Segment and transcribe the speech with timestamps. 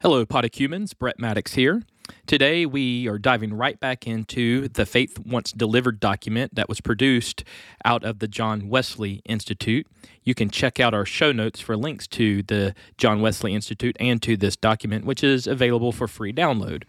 [0.00, 0.96] Hello, Podocumens.
[0.96, 1.82] Brett Maddox here.
[2.24, 7.42] Today, we are diving right back into the Faith Once Delivered document that was produced
[7.84, 9.88] out of the John Wesley Institute.
[10.22, 14.22] You can check out our show notes for links to the John Wesley Institute and
[14.22, 16.84] to this document, which is available for free download.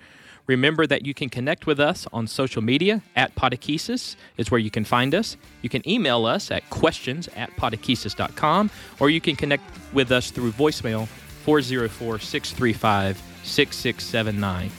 [0.45, 4.69] Remember that you can connect with us on social media at Podechesis is where you
[4.69, 5.35] can find us.
[5.63, 8.69] You can email us at questions at podechesis.com
[8.99, 9.63] or you can connect
[9.93, 11.07] with us through voicemail
[11.43, 14.71] 404 635 6679.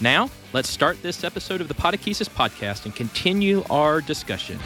[0.00, 4.58] Now, let's start this episode of the Podechesis podcast and continue our discussion.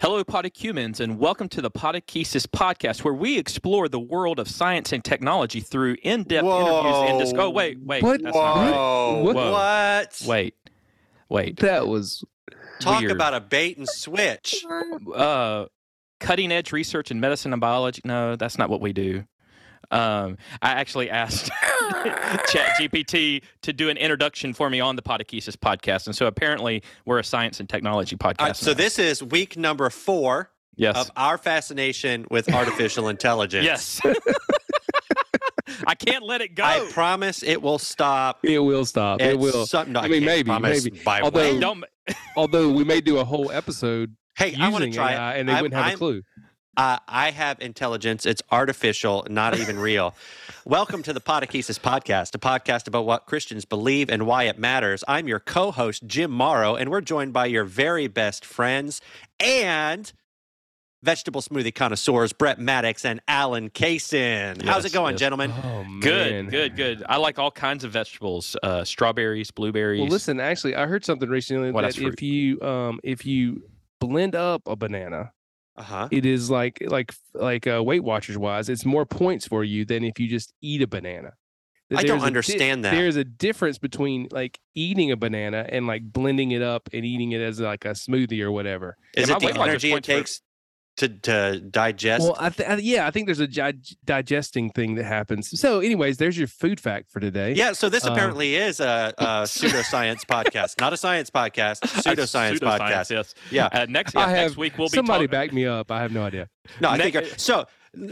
[0.00, 4.92] Hello, Podocumens, and welcome to the Podechesis podcast, where we explore the world of science
[4.92, 7.40] and technology through in-depth interviews and discuss.
[7.40, 8.20] Oh, wait, wait, What?
[8.22, 8.72] that's not right.
[8.72, 9.32] Whoa.
[9.32, 9.52] Whoa.
[9.52, 10.22] What?
[10.26, 10.54] Wait,
[11.28, 11.56] wait.
[11.58, 12.24] That was
[12.80, 13.12] Talk Weird.
[13.12, 14.64] about a bait and switch.
[15.14, 15.66] uh,
[16.22, 18.00] cutting edge research in medicine and biology.
[18.04, 19.24] No, that's not what we do.
[19.90, 21.50] Um, I actually asked
[22.48, 27.18] ChatGPT to do an introduction for me on the Podechesis podcast, and so apparently we're
[27.18, 28.40] a science and technology podcast.
[28.40, 28.78] All right, so now.
[28.78, 33.64] this is week number four yes, of our fascination with artificial intelligence.
[33.64, 34.00] yes.
[35.86, 36.62] I can't let it go.
[36.64, 38.38] I promise it will stop.
[38.44, 39.20] it will stop.
[39.20, 39.66] at It will.
[39.66, 40.90] Some, no, I mean, maybe, maybe.
[41.04, 41.60] By Although- when.
[41.60, 41.84] Don't.
[42.36, 45.40] Although we may do a whole episode Hey, I want to try AI it.
[45.40, 46.22] and they I'm- wouldn't have I'm- a clue.
[46.74, 48.24] Uh, I have intelligence.
[48.24, 50.14] It's artificial, not even real.
[50.64, 55.04] Welcome to the Podechesis Podcast, a podcast about what Christians believe and why it matters.
[55.06, 59.02] I'm your co host, Jim Morrow, and we're joined by your very best friends
[59.38, 60.10] and
[61.02, 64.62] vegetable smoothie connoisseurs, Brett Maddox and Alan Kaysen.
[64.62, 65.20] How's it going, yes.
[65.20, 65.52] gentlemen?
[65.62, 66.00] Oh man.
[66.00, 67.04] Good, good, good.
[67.06, 70.00] I like all kinds of vegetables: uh, strawberries, blueberries.
[70.00, 70.40] Well, listen.
[70.40, 73.64] Actually, I heard something recently What that if you um if you
[74.06, 75.32] blend up a banana,
[75.76, 76.08] Uh huh.
[76.10, 80.04] it is like like like uh, Weight Watchers wise, it's more points for you than
[80.04, 81.32] if you just eat a banana.
[81.94, 82.92] I don't a di- understand that.
[82.92, 87.32] There's a difference between like eating a banana and like blending it up and eating
[87.32, 88.96] it as like a smoothie or whatever.
[89.14, 90.40] Is Yeah, it the energy it takes
[91.02, 92.22] to, to digest?
[92.24, 95.58] Well, I th- I- yeah, I think there's a gi- digesting thing that happens.
[95.60, 97.52] So, anyways, there's your food fact for today.
[97.54, 102.58] yeah, so this um, apparently is a, a pseudoscience podcast, not a science podcast, pseudoscience
[102.58, 103.10] podcast.
[103.10, 103.34] Yes.
[103.50, 103.68] Yeah.
[103.72, 105.90] Uh, next, I yeah, next week we'll be somebody talking- back me up.
[105.90, 106.48] I have no idea.
[106.80, 107.66] No, I Ne- think you're- so.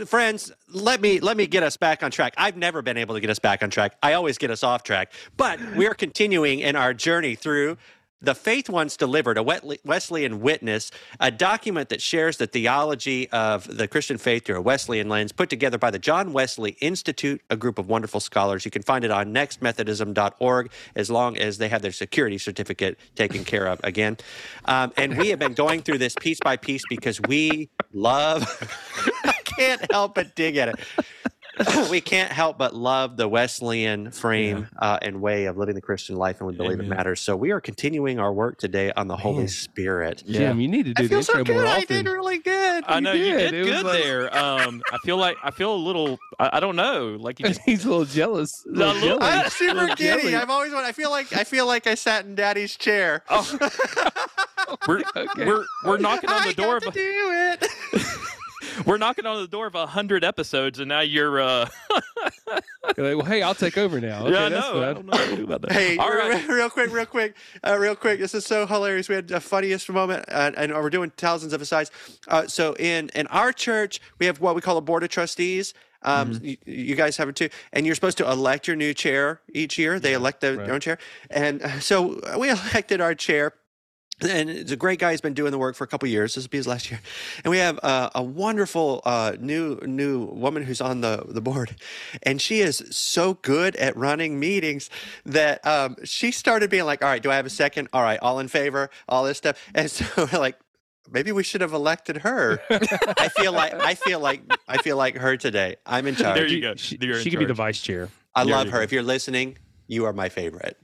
[0.04, 2.34] Friends, let me let me get us back on track.
[2.36, 3.96] I've never been able to get us back on track.
[4.02, 5.10] I always get us off track.
[5.38, 7.78] But we're continuing in our journey through
[8.22, 13.88] the Faith Once Delivered, a Wesleyan Witness, a document that shares the theology of the
[13.88, 17.78] Christian faith through a Wesleyan lens, put together by the John Wesley Institute, a group
[17.78, 18.64] of wonderful scholars.
[18.64, 23.44] You can find it on nextmethodism.org as long as they have their security certificate taken
[23.44, 24.18] care of again.
[24.66, 28.44] Um, and we have been going through this piece by piece because we love,
[29.24, 30.80] I can't help but dig at it.
[31.90, 36.16] we can't help but love the Wesleyan frame uh, and way of living the Christian
[36.16, 36.96] life, and we believe it Amen.
[36.96, 37.20] matters.
[37.20, 40.22] So we are continuing our work today on the Holy Spirit.
[40.26, 40.38] Yeah.
[40.38, 41.70] Jim, you need to do I the feel so intro more good.
[41.70, 42.84] I did really good.
[42.86, 43.50] I know you did.
[43.50, 44.36] did, It good like- there.
[44.36, 46.18] Um, I feel like I feel a little.
[46.38, 47.16] I, I don't know.
[47.20, 47.60] Like you just.
[47.66, 48.64] He's a little jealous.
[48.66, 49.30] A little little- jelly.
[49.30, 50.04] I'm super giddy.
[50.22, 50.36] jelly.
[50.36, 50.86] I've always wanted.
[50.88, 53.22] I feel like I feel like I sat in Daddy's chair.
[53.28, 53.58] Oh,
[54.88, 55.44] we're, Okay.
[55.46, 58.04] we're we're knocking on I the door got to a, do it.
[58.86, 61.40] we're knocking on the door of a hundred episodes, and now you're.
[61.40, 61.68] uh
[62.96, 64.22] You're like, well, hey, I'll take over now.
[64.26, 64.82] Okay, Yeah, I that's know.
[64.82, 65.72] I don't know what to do about that.
[65.72, 66.48] Hey, all re- right.
[66.48, 68.18] re- real quick, real quick, uh, real quick.
[68.18, 69.08] This is so hilarious.
[69.08, 71.90] We had the funniest moment, uh, and we're doing thousands of asides.
[72.26, 75.72] Uh, so in in our church, we have what we call a board of trustees.
[76.02, 76.44] Um, Mm-hmm.
[76.46, 79.78] you, you guys have it too, and you're supposed to elect your new chair each
[79.78, 80.00] year.
[80.00, 80.64] They elect their, right.
[80.64, 80.98] their own chair,
[81.30, 83.52] and uh, so we elected our chair.
[84.22, 85.12] And it's a great guy.
[85.12, 86.34] He's been doing the work for a couple years.
[86.34, 87.00] This will be his last year.
[87.44, 91.76] And we have uh, a wonderful uh, new new woman who's on the, the board,
[92.22, 94.90] and she is so good at running meetings
[95.24, 97.88] that um, she started being like, "All right, do I have a second?
[97.92, 100.58] All right, all in favor, all this stuff." And so we're like,
[101.10, 102.60] maybe we should have elected her.
[102.70, 105.76] I feel like I feel like I feel like her today.
[105.86, 106.36] I'm in charge.
[106.36, 106.74] There you go.
[106.76, 108.08] She, You're she could be the vice chair.
[108.34, 108.78] I There love her.
[108.78, 108.82] go.
[108.82, 109.56] If you're listening,
[109.88, 110.76] you are my favorite.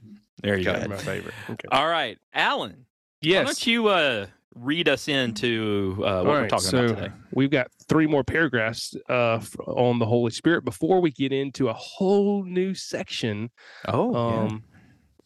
[0.43, 0.77] There you Go go.
[0.79, 0.91] ahead.
[0.91, 1.35] My favorite.
[1.51, 1.69] Okay.
[1.71, 2.86] All right, Alan.
[3.35, 6.97] Why don't you uh, read us into uh, what All we're right, talking so about
[6.97, 7.13] today?
[7.33, 11.73] we've got three more paragraphs uh, on the Holy Spirit before we get into a
[11.73, 13.51] whole new section
[13.89, 14.65] Oh, um,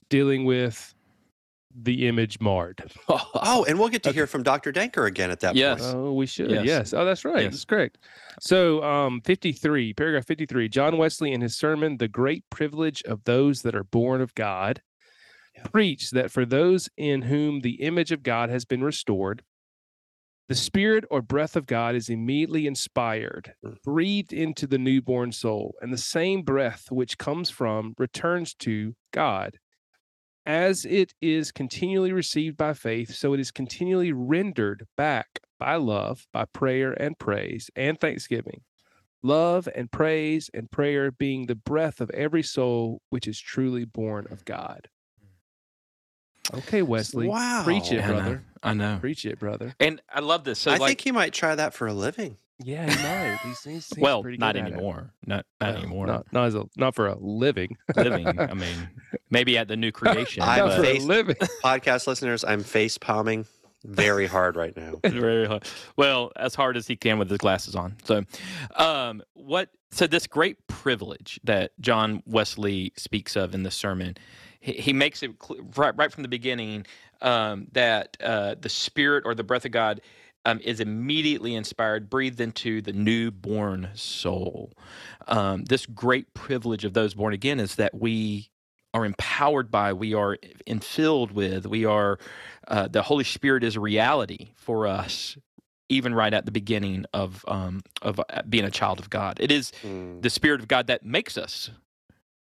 [0.08, 0.94] dealing with
[1.82, 2.82] the image marred.
[3.42, 4.72] Oh, and we'll get to hear from Dr.
[4.72, 5.80] Danker again at that Yes.
[5.82, 5.94] point.
[5.96, 6.50] Oh, we should.
[6.50, 6.64] Yes.
[6.64, 6.92] Yes.
[6.92, 7.42] Oh, that's right.
[7.42, 7.52] Yes.
[7.52, 7.98] That's correct.
[8.40, 13.62] So, um, 53, paragraph 53, John Wesley in his sermon, The Great Privilege of Those
[13.62, 14.82] That Are Born of God,
[15.72, 19.42] preached that for those in whom the image of God has been restored,
[20.48, 23.80] The spirit or breath of God is immediately inspired, Mm.
[23.84, 29.58] breathed into the newborn soul, and the same breath which comes from returns to God.
[30.44, 36.26] As it is continually received by faith, so it is continually rendered back by love,
[36.32, 38.62] by prayer and praise and thanksgiving.
[39.22, 44.26] Love and praise and prayer being the breath of every soul which is truly born
[44.30, 44.88] of God.
[46.54, 47.28] Okay, Wesley.
[47.28, 47.62] wow.
[47.64, 48.12] Preach it, I know.
[48.14, 48.42] brother.
[48.62, 48.98] I know.
[49.00, 49.74] Preach it, brother.
[49.80, 50.58] And I love this.
[50.58, 52.36] So I like, think he might try that for a living.
[52.62, 53.38] Yeah, he might.
[53.42, 54.72] He's, he's, he's well, pretty not good at it.
[54.74, 55.12] anymore.
[55.26, 56.06] Not not Well, anymore.
[56.06, 57.78] Not, not as a not for a living.
[57.96, 58.26] Living.
[58.38, 58.90] I mean,
[59.30, 60.42] maybe at the new creation.
[60.42, 61.36] I'm but- face- living.
[61.64, 63.46] Podcast listeners, I'm face palming
[63.82, 65.00] very hard right now.
[65.02, 65.64] very hard.
[65.96, 67.96] Well, as hard as he can with his glasses on.
[68.04, 68.24] So,
[68.76, 69.70] um, what?
[69.90, 74.18] So this great privilege that John Wesley speaks of in the sermon,
[74.60, 76.86] he, he makes it cl- right right from the beginning
[77.22, 80.00] um, that uh, the Spirit or the breath of God.
[80.46, 84.72] Um, is immediately inspired, breathed into the newborn soul.
[85.28, 88.48] Um, this great privilege of those born again is that we
[88.94, 92.18] are empowered by, we are infilled with, we are
[92.68, 95.36] uh, the Holy Spirit is a reality for us,
[95.90, 99.36] even right at the beginning of um, of uh, being a child of God.
[99.40, 100.22] It is Mm.
[100.22, 101.68] the Spirit of God that makes us,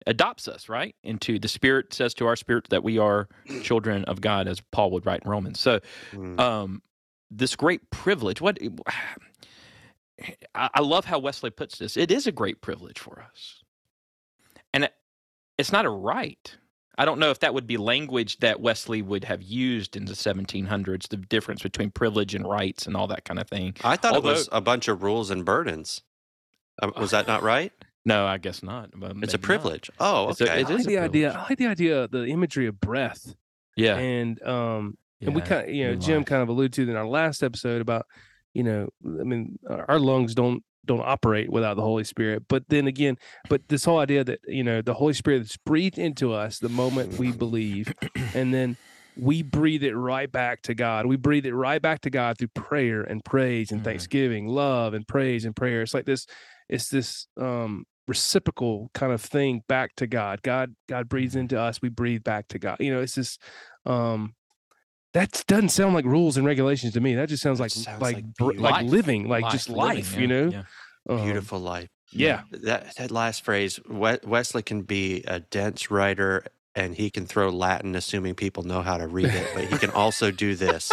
[0.07, 0.95] adopts us, right?
[1.03, 3.27] Into the Spirit says to our spirit that we are
[3.63, 5.59] children of God, as Paul would write in Romans.
[5.59, 5.79] So,
[6.11, 6.39] Mm.
[6.39, 6.81] um,
[7.29, 8.41] this great privilege.
[8.41, 8.57] What
[10.53, 11.97] I, love how Wesley puts this.
[11.97, 13.63] It is a great privilege for us,
[14.73, 14.89] and
[15.57, 16.55] it's not a right.
[16.97, 20.13] I don't know if that would be language that Wesley would have used in the
[20.13, 21.07] 1700s.
[21.07, 23.75] The difference between privilege and rights and all that kind of thing.
[23.83, 26.01] I thought although- it was a bunch of rules and burdens.
[26.83, 27.71] Um, was that not right?
[28.05, 28.89] No, I guess not.
[28.95, 29.41] but It's maybe a not.
[29.43, 29.89] privilege.
[29.99, 30.61] Oh, It's a- okay.
[30.61, 31.31] it I is like the idea.
[31.31, 33.35] I like the idea, the imagery of breath,
[33.75, 36.25] Yeah, and um, and we kind of, you know, Jim life.
[36.25, 38.05] kind of alluded to in our last episode about,
[38.53, 42.43] you know, I mean, our our lungs don't don't operate without the Holy Spirit.
[42.49, 43.17] But then again,
[43.49, 46.69] but this whole idea that you know the Holy Spirit is breathed into us the
[46.69, 47.93] moment we believe,
[48.35, 48.77] and then
[49.15, 51.05] we breathe it right back to God.
[51.05, 53.85] We breathe it right back to God through prayer and praise and Mhm.
[53.85, 55.83] thanksgiving, love and praise and prayer.
[55.83, 56.25] It's like this.
[56.67, 57.85] It's this um
[58.15, 60.41] reciprocal kind of thing back to God.
[60.43, 61.41] God God breathes Mhm.
[61.41, 62.77] into us, we breathe back to God.
[62.79, 63.41] You know, it's just
[63.85, 64.35] um
[65.13, 67.15] that doesn't sound like rules and regulations to me.
[67.15, 70.21] That just sounds like sounds like like like living, like Life, just living, life, yeah,
[70.21, 70.47] you know?
[70.49, 70.63] yeah.
[71.09, 71.89] Um, Beautiful life.
[72.11, 72.43] Yeah.
[72.51, 77.49] That that last phrase, We- Wesley can be a dense writer and he can throw
[77.49, 80.91] Latin, assuming people know how to read it, but he can also do this.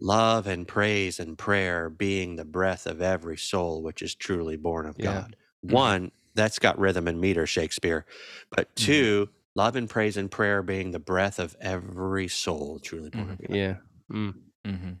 [0.00, 4.84] Love and praise and prayer being the breath of every soul which is truly born
[4.86, 5.04] of Yeah.
[5.22, 5.36] God.
[5.66, 5.72] Mhm.
[5.72, 8.04] One, that's got rhythm and meter, Shakespeare.
[8.50, 8.84] But Mhm.
[8.84, 13.38] two, love and praise and prayer being the breath of every soul truly born of
[13.40, 13.56] God.
[13.56, 13.76] Yeah.
[14.10, 14.34] Mm.
[14.64, 14.92] hmm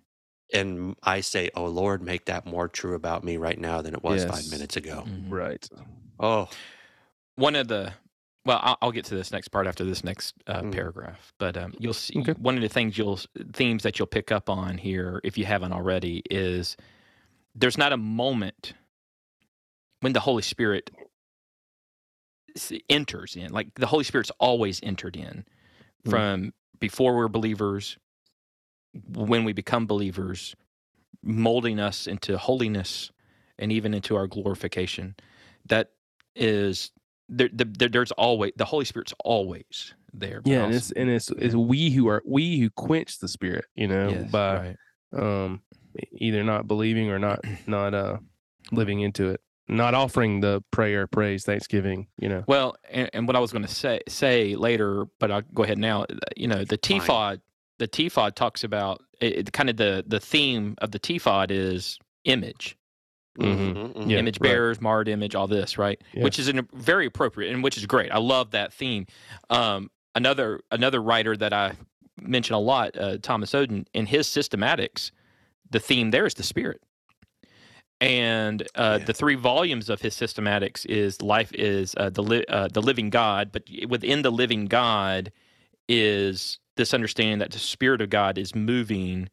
[0.54, 4.02] And I say, oh Lord, make that more true about me right now than it
[4.04, 5.04] was five minutes ago.
[5.06, 5.30] Mhm.
[5.30, 5.68] Right.
[6.20, 6.48] Oh,
[7.34, 7.92] one of the
[8.44, 10.72] well I'll, I'll get to this next part after this next uh, Mm.
[10.72, 12.32] paragraph but um, you'll see Okay.
[12.34, 13.18] one of the things you'll
[13.52, 16.76] themes that you'll pick up on here if you haven't already is
[17.56, 18.72] there's not a moment
[20.00, 20.90] when the holy spirit
[22.88, 25.44] enters in like the holy spirit's always entered in
[26.06, 26.10] Mm.
[26.10, 27.98] from before we're believers
[29.12, 30.54] when we become believers
[31.22, 33.10] molding us into holiness
[33.58, 35.16] and even into our glorification
[35.68, 35.90] that
[36.34, 36.92] is
[37.28, 41.30] there, the, there there's always the holy spirit's always there Yeah, and it's and it's
[41.32, 44.76] it's we who are we who quench the spirit, you know, Yes, by
[45.12, 45.22] right.
[45.22, 45.60] um
[46.12, 48.18] either not believing or not not uh
[48.70, 49.40] living into it.
[49.68, 52.44] Not offering the prayer, praise, thanksgiving, you know.
[52.46, 55.78] well and, and what i was going to say say later but i'll go ahead
[55.78, 56.06] now
[56.36, 57.00] you know the Fine.
[57.00, 57.40] TFOD
[57.78, 61.98] the TFOD talks about it, it- kind of the the theme of the tphod is
[62.24, 62.76] image
[63.38, 63.74] Mhm.
[63.74, 64.10] mhm, mhm.
[64.10, 64.48] Yeah, image right.
[64.48, 66.00] bearers, marred image, all this, right?
[66.14, 66.22] Yeah.
[66.24, 68.10] Which is an, very appropriate and which is great.
[68.10, 69.04] I love that theme.
[69.50, 71.72] Um, another another writer that I
[72.18, 75.10] mention a lot, uh, Thomas Oden, in his systematics,
[75.70, 76.80] the theme there is the spirit.
[78.00, 79.04] And uh, Yeah.
[79.06, 83.08] the three volumes of his systematics is life is uh, the li- uh, the living
[83.10, 85.32] God, but within the living God
[85.88, 89.30] is this understanding that the spirit of God is moving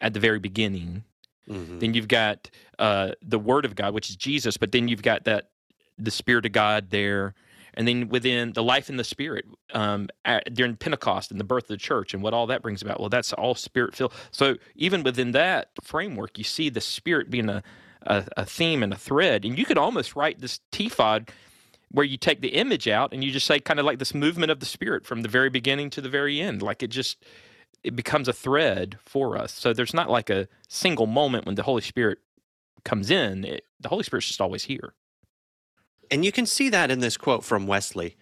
[0.00, 1.04] at the very beginning
[1.48, 1.80] Mhm.
[1.80, 5.24] then you've got uh, the Word of God, which is Jesus, but then you've got
[5.24, 5.50] that
[5.98, 7.34] the Spirit of God there,
[7.74, 11.64] and then within the life in the Spirit um, at, during Pentecost and the birth
[11.64, 13.00] of the church and what all that brings about.
[13.00, 14.12] Well, that's all Spirit filled.
[14.30, 17.62] So even within that framework, you see the Spirit being a,
[18.02, 21.28] a a theme and a thread, and you could almost write this TFOD
[21.92, 24.50] where you take the image out and you just say kind of like this movement
[24.50, 27.24] of the Spirit from the very beginning to the very end, like it just
[27.82, 29.52] it becomes a thread for us.
[29.52, 32.18] So there's not like a single moment when the Holy Spirit
[32.84, 33.44] comes in.
[33.44, 34.94] It, the Holy Spirit's just always here.
[36.10, 38.16] And you can see that in this quote from Wesley,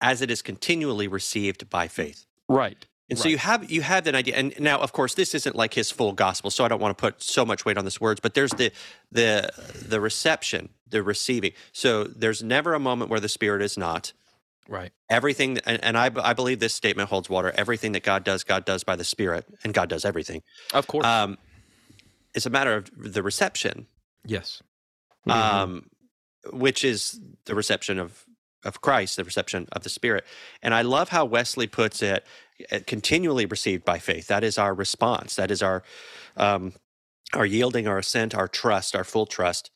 [0.00, 2.26] as it is continually received by faith.
[2.48, 2.86] Right.
[3.10, 3.30] And so Right.
[3.30, 4.36] you have you have that idea.
[4.36, 7.00] And now, of course, this isn't like his full gospel, so I don't want to
[7.00, 8.20] put so much weight on this words.
[8.20, 8.70] But there's the
[9.10, 9.50] the
[9.86, 11.52] the reception, the receiving.
[11.72, 14.12] So there's never a moment where the Spirit is not.
[14.68, 14.92] Right.
[15.08, 17.50] Everything, and, and I, I believe this statement holds water.
[17.56, 20.42] Everything that God does, God does by the Spirit, and God does everything.
[20.74, 21.06] Of course.
[21.06, 21.38] Um,
[22.34, 23.86] it's a matter of the reception,
[24.26, 24.62] yes.
[25.26, 25.32] Mhm.
[25.32, 25.90] um,
[26.52, 28.26] which is the reception of
[28.64, 30.24] of Christ, the reception of the Spirit.
[30.62, 32.26] And I love how Wesley puts it:
[32.72, 34.26] uh, continually received by faith.
[34.26, 35.36] That is our response.
[35.36, 35.82] That is our
[36.36, 36.72] um,
[37.34, 39.70] our yielding, our assent, our trust, our full trust.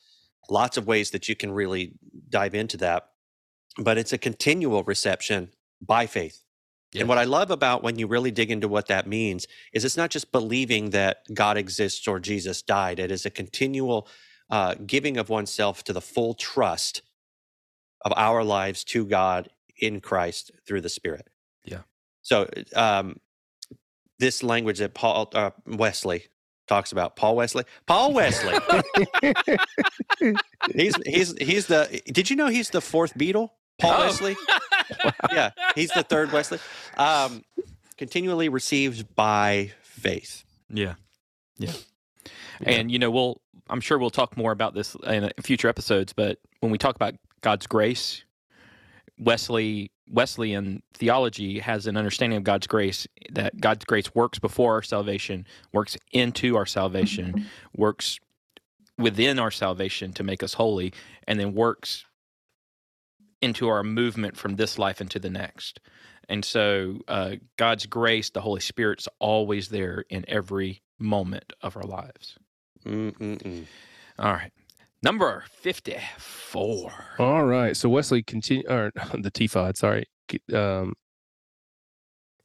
[0.49, 1.93] Lots of ways that you can really
[2.29, 3.09] dive into that,
[3.77, 6.43] but it's a continual reception by faith.
[6.95, 9.97] And what I love about when you really dig into what that means is it's
[9.97, 12.99] not just believing that God exists or Jesus died.
[12.99, 14.07] It is a continual
[14.49, 17.01] uh, giving of oneself to the full trust
[18.03, 21.29] of our lives to God in Christ through the Spirit.
[21.65, 21.79] Yeah.
[22.21, 23.19] So um,
[24.19, 26.25] this language that Paul uh, Wesley
[26.67, 28.55] talks about, Paul Wesley, Paul Wesley.
[30.73, 32.01] he's he's he's the.
[32.05, 33.49] Did you know he's the fourth Beatle?
[33.79, 34.05] Paul Oh.
[34.05, 34.35] Wesley.
[35.31, 36.59] yeah, he's the third Wesley.
[36.97, 37.43] Um,
[37.97, 40.43] continually received by faith.
[40.69, 40.95] Yeah.
[41.57, 41.73] Yeah.
[42.61, 46.13] And you know, we'll I'm sure we'll talk more about this in uh, future episodes,
[46.13, 48.23] but when we talk about God's grace,
[49.19, 54.81] Wesley Wesleyan theology has an understanding of God's grace that God's grace works before our
[54.81, 57.45] salvation, works into our salvation,
[57.75, 58.19] works
[58.97, 60.93] within our salvation to make us holy,
[61.27, 62.05] and then works
[63.41, 65.79] into our movement from this life into the next.
[66.29, 71.83] And so, uh, God's grace, the Holy Spirit's always there in every moment of our
[71.83, 72.37] lives.
[74.19, 74.51] All right.
[75.03, 76.91] Number 54.
[77.19, 77.75] All right.
[77.75, 80.05] So Wesley continue or the T5, sorry,
[80.53, 80.93] um,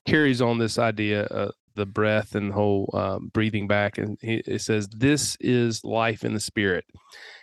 [0.06, 4.42] carries on this idea of the breath and the whole um, breathing back, and he,
[4.46, 6.84] it says this is life in the spirit,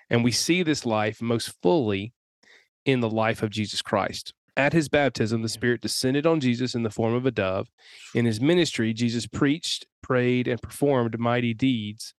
[0.09, 2.13] and we see this life most fully
[2.83, 4.33] in the life of Jesus Christ.
[4.57, 7.67] At his baptism, the Spirit descended on Jesus in the form of a dove.
[8.13, 12.13] In his ministry, Jesus preached, prayed, and performed mighty deeds,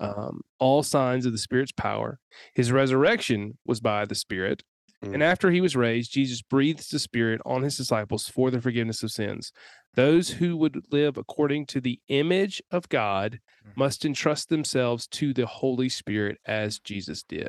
[0.00, 2.18] um, all signs of the Spirit's power.
[2.54, 4.62] His resurrection was by the Spirit.
[5.02, 5.22] And Mm.
[5.22, 9.10] after he was raised, Jesus breathed the Spirit on his disciples for the forgiveness of
[9.10, 9.50] sins.
[9.94, 13.76] Those who would live according to the image of God Mhm.
[13.76, 17.48] must entrust themselves to the Holy Spirit as Jesus did.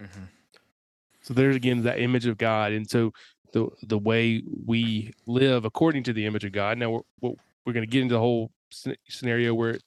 [0.00, 0.28] Mhm.
[1.22, 2.72] So there's again that image of God.
[2.72, 3.12] And so
[3.52, 6.78] the the way we live according to the image of God.
[6.78, 8.52] Now we're we're, we're going to get into the whole
[9.08, 9.78] scenario where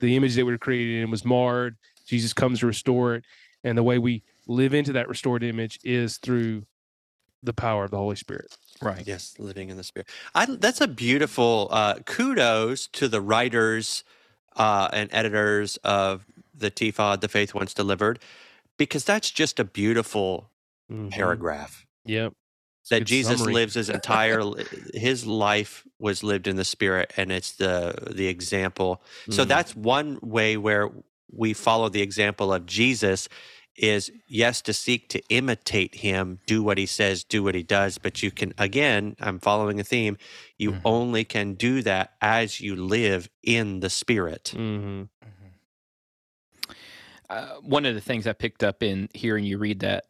[0.00, 1.76] the image that we were created in was marred.
[2.06, 3.24] Jesus comes to restore it,
[3.62, 6.64] and the way we live into that restored image is through
[7.42, 8.56] the power of the Holy Spirit.
[8.82, 9.06] Right.
[9.06, 10.08] Yes, living in the spirit.
[10.34, 14.04] I, that's a beautiful uh, kudos to the writers
[14.56, 18.18] uh, and editors of the TFOD, The Faith Once Delivered,
[18.76, 20.50] because that's just a beautiful
[20.90, 21.10] Mhm.
[21.10, 21.86] paragraph.
[22.04, 22.34] Yep.
[22.84, 23.54] It's a That good Jesus summary.
[23.54, 24.42] lives his entire
[24.92, 29.02] his life was lived in the spirit, and it's the the example.
[29.30, 29.48] So Mhm.
[29.48, 30.90] that's one way where
[31.32, 33.28] we follow the example of Jesus.
[33.76, 37.98] Is yes to seek to imitate him, do what he says, do what he does,
[37.98, 39.16] but you can again.
[39.18, 40.16] I'm following a theme.
[40.58, 40.82] You Mhm.
[40.84, 44.52] only can do that as you live in the spirit.
[44.54, 45.08] Mhm.
[47.30, 50.04] Uh, one of the things I picked up in hearing you read that,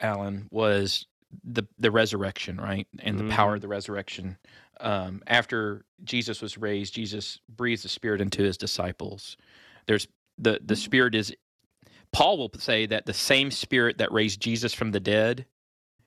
[0.00, 1.04] Alan, was
[1.44, 4.38] the the resurrection, right, and the power of the resurrection.
[4.80, 9.36] Um, after Jesus was raised, Jesus breathes the Spirit into his disciples.
[9.86, 11.34] There's the the Spirit is.
[12.12, 15.46] Paul will say that the same Spirit that raised Jesus from the dead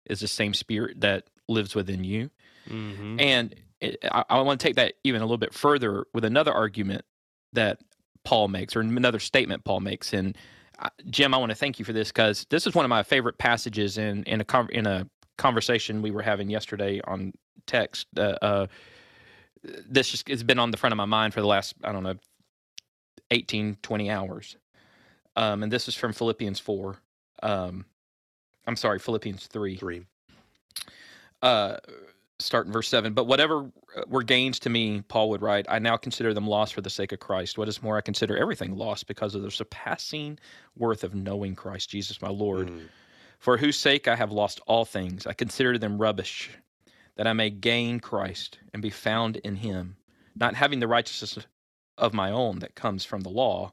[0.05, 2.29] is the same Spirit that lives within you.
[2.67, 3.21] Mhm.
[3.21, 6.51] And it, I, I want to take that even a little bit further with another
[6.51, 7.05] argument
[7.53, 7.79] that
[8.23, 10.13] Paul makes, or another statement Paul makes.
[10.13, 10.31] Uh,
[11.09, 13.37] Jim, I want to thank you for this because this is one of my favorite
[13.37, 15.07] passages in in a con- in a
[15.37, 17.33] conversation we were having yesterday on
[17.67, 18.07] text.
[18.17, 18.67] Uh, uh,
[19.63, 22.03] this just has been on the front of my mind for the last I don't
[22.03, 22.15] know
[23.31, 24.57] 18, 20 hours.
[25.35, 26.97] Um, and this is from Philippians four.
[27.43, 27.85] Um,
[28.67, 30.05] I'm sorry, Philippians three Three.
[31.41, 31.77] uh,
[32.39, 35.77] start in verse 7 but whatever uh, were gains to me paul would write i
[35.79, 38.75] now consider them lost for the sake of christ what is more i consider everything
[38.75, 40.39] lost because of the surpassing
[40.77, 42.87] worth of knowing christ jesus my lord Mm.
[43.39, 46.49] for whose sake i have lost all things i consider them rubbish
[47.17, 49.97] that i may gain christ and be found in him
[50.35, 51.37] not having the righteousness
[51.97, 53.71] of my own that comes from the law,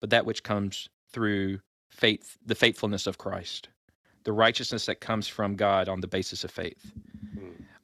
[0.00, 1.58] but that which comes through
[1.90, 3.68] faith, the faithfulness of Christ,
[4.22, 6.92] the righteousness that comes from God on the basis of faith.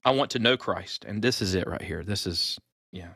[0.05, 2.03] I want to know Christ, and this is it right here.
[2.03, 2.59] This is,
[2.93, 3.11] yeah.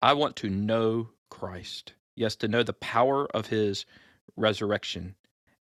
[0.00, 1.92] I want to know Christ.
[2.16, 3.84] Yes, to know the power of his
[4.36, 5.14] resurrection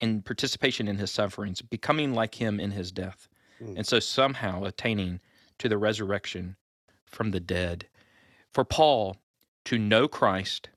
[0.01, 3.29] and participation in his sufferings, becoming like him in his death.
[3.63, 3.77] Mm.
[3.77, 5.21] And so somehow attaining
[5.59, 6.57] to the resurrection
[7.07, 7.87] from the dead.
[8.53, 9.17] For Paul
[9.67, 10.71] to know Christ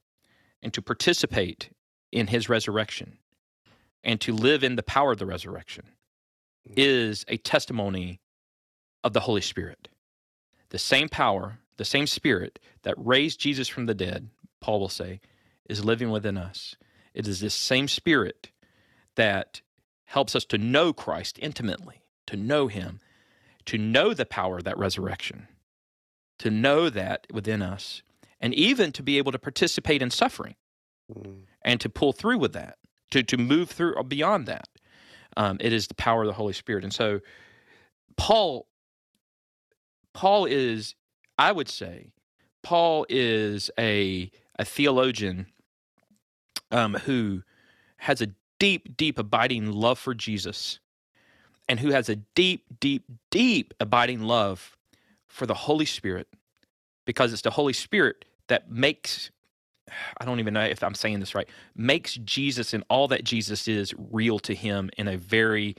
[0.62, 1.70] and to participate
[2.12, 3.17] in his resurrection
[4.03, 5.86] and to live in the power of the resurrection
[6.70, 6.74] Mm.
[6.77, 8.22] is a testimony
[9.03, 9.89] of the Holy Spirit.
[10.69, 14.29] The same power, the same spirit that raised Jesus from the dead,
[14.62, 15.19] Paul will say,
[15.69, 16.75] is living within us.
[17.13, 18.51] It is this same spirit
[19.15, 19.62] that
[20.05, 23.00] helps us to know Christ intimately, to know him,
[23.65, 25.48] to know the power of that resurrection,
[26.39, 28.01] to know that within us,
[28.41, 30.55] and even to be able to participate in suffering
[31.13, 31.43] Mm.
[31.62, 32.77] and to pull through with that,
[33.12, 34.69] to to move through or beyond that.
[35.36, 37.19] Um, it is the power of the Holy Spirit, and so
[38.15, 38.67] Paul,
[40.13, 40.96] Paul is,
[41.38, 42.12] I would say,
[42.62, 45.48] Paul is a a theologian
[46.72, 47.41] um, who
[47.98, 48.27] has a
[48.60, 50.79] deep, deep, abiding love for Jesus,
[51.67, 54.77] and who has a deep, deep, deep abiding love
[55.27, 56.27] for the Holy Spirit,
[57.05, 59.32] because it's the Holy Spirit that makes
[60.17, 63.67] I don't even know if I'm saying this right, makes Jesus and all that Jesus
[63.67, 65.75] is real to him in a very,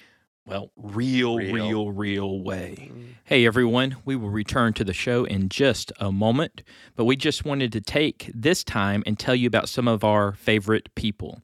[0.46, 1.52] well, real, Real.
[1.52, 2.90] real, real, way.
[2.92, 3.14] Mm.
[3.24, 6.62] Hey everyone, we will return to the show in just a moment,
[6.96, 10.34] but we just wanted to take this time and tell you about some of our
[10.34, 11.40] favorite people.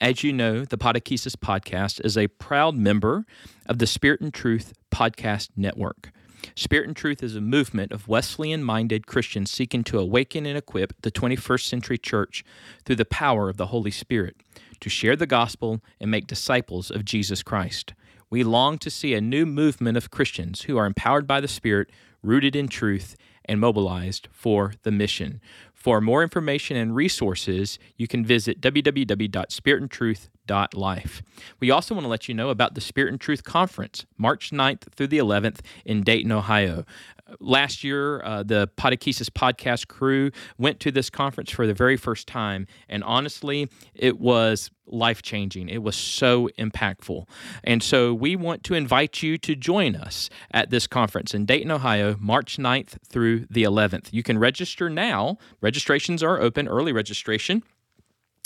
[0.00, 3.26] As you know, the Podechesis podcast is a proud member
[3.66, 6.12] of the Spirit and Truth Podcast Network.
[6.54, 11.00] Spirit and Truth is a movement of Wesleyan minded Christians seeking to awaken and equip
[11.02, 12.44] the 21st century church
[12.84, 14.36] through the power of the Holy Spirit
[14.78, 17.94] to share the gospel and make disciples of Jesus Christ.
[18.34, 21.90] We long to see a new movement of Christians who are empowered by the Spirit,
[22.20, 25.40] rooted in truth, and mobilized for the mission.
[25.72, 31.22] For more information and resources, you can visit www.spiritandtruth.life.
[31.60, 34.92] We also want to let you know about the Spirit and Truth Conference, March 9th
[34.96, 36.84] through the 11th in Dayton, Ohio.
[37.40, 42.26] Last year, uh, the Podechesis podcast crew went to this conference for the very first
[42.28, 45.68] time, and honestly, it was life changing.
[45.70, 47.26] It was so impactful.
[47.62, 51.70] And so we want to invite you to join us at this conference in Dayton,
[51.70, 54.12] Ohio, March 9th through the 11th.
[54.12, 55.38] You can register now.
[55.62, 57.62] Registrations are open, early registration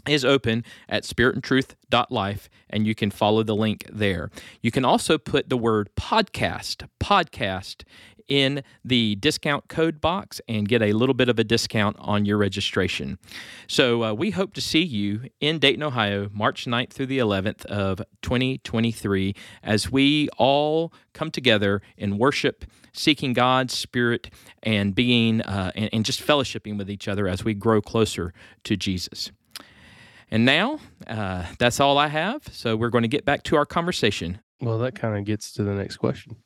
[0.06, 4.30] is open at spiritandtruth.life and you can follow the link there.
[4.62, 7.82] You can also put the word podcast, podcast
[8.28, 12.36] in the discount code box and get a little bit of a discount on your
[12.36, 13.18] registration.
[13.66, 17.64] So uh, we hope to see you in Dayton, Ohio, March 9th through the 11th
[17.66, 24.30] of 2023 as we all come together in worship, seeking God's spirit
[24.62, 28.32] and being uh, and, and just fellowshipping with each other as we grow closer
[28.64, 29.32] to Jesus.
[30.30, 32.42] And now, uh, that's all I have.
[32.52, 34.40] So we're going to get back to our conversation.
[34.60, 36.36] Well, that kind of gets to the next question.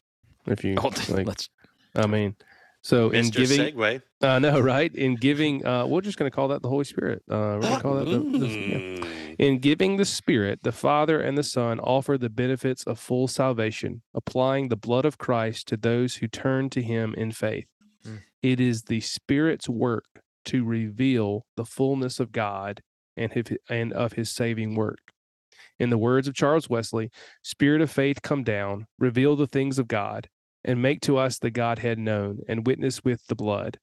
[0.47, 1.49] If you Oh, like, let's
[1.95, 2.37] I mean,
[2.83, 4.03] so in giving, Segue.
[4.23, 4.93] I know, right?
[4.95, 7.23] In giving, uh, we're just going to call that the Holy Spirit.
[7.31, 8.77] Uh, we're going to call that the, the yeah.
[8.79, 9.37] Mm.
[9.39, 14.03] In giving the Spirit, the Father and the Son offer the benefits of full salvation,
[14.15, 17.67] applying the blood of Christ to those who turn to Him in faith.
[18.07, 18.21] Mm.
[18.43, 20.05] It is the Spirit's work
[20.47, 22.83] to reveal the fullness of God
[23.17, 24.99] and his, and of His saving work.
[25.79, 27.11] In the words of Charles Wesley,
[27.43, 30.29] Spirit of faith, come down, reveal the things of God,
[30.65, 33.79] and make to us the Godhead known, and witness with the blood.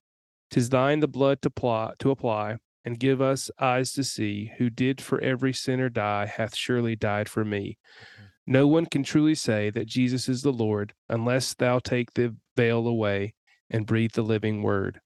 [0.51, 4.69] Tis thine the blood to, plot to apply, and give us eyes to see, who
[4.69, 7.77] did for every sinner die, hath surely died for me.
[8.01, 8.25] Mm-hmm.
[8.47, 12.87] No one can truly say that Jesus is the Lord unless thou take the veil
[12.87, 13.35] away
[13.69, 15.01] and breathe the living word.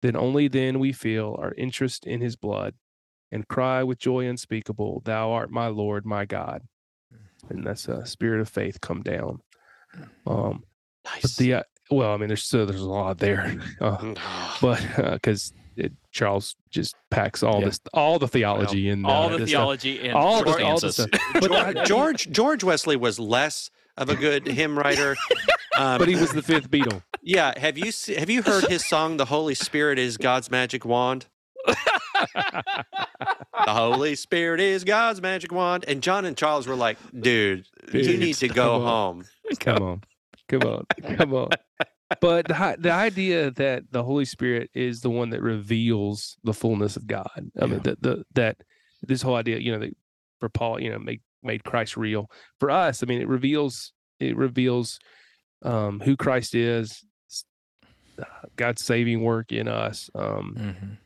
[0.00, 2.74] Then only then we feel our interest in his blood
[3.30, 6.62] and cry with joy unspeakable, Thou art my Lord, my God.
[7.12, 7.54] Mm-hmm.
[7.54, 9.40] And that's a spirit of faith come down.
[9.94, 10.30] Mm-hmm.
[10.30, 10.64] Um,
[11.14, 11.36] but Nice.
[11.36, 14.18] the uh, well, I mean, there's so there's a lot there, uh, Mm.
[14.60, 15.52] but because
[16.10, 17.66] Charles just packs all Yeah.
[17.66, 21.08] this, all the theology and all uh, the theology and all the, all the stuff.
[21.34, 25.16] But, George, George George Wesley was less of a good hymn writer.
[25.78, 27.02] Um, but he was the fifth Beatle.
[27.22, 27.56] yeah.
[27.58, 31.26] Have you have you heard his song "The Holy Spirit is God's Magic Wand"?
[31.66, 32.84] the
[33.68, 35.84] Holy Spirit is God's magic wand.
[35.86, 38.82] And John and Charles were like, "Dude, you need to go on.
[38.82, 39.24] home."
[39.60, 40.02] Come on,
[40.48, 41.48] come on, come on.
[42.20, 46.96] but the the idea that the Holy Spirit is the one that reveals the fullness
[46.96, 47.28] of God.
[47.60, 47.78] I mean, Yeah.
[47.84, 48.56] that the that
[49.02, 49.96] this whole idea, you know, that
[50.40, 52.30] for Paul, you know, made made Christ real.
[52.60, 54.98] For us, I mean, it reveals it reveals
[55.62, 57.04] um, who Christ is,
[58.56, 60.10] God's saving work in us.
[60.14, 60.98] Um,